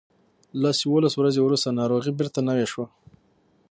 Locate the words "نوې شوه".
2.49-2.85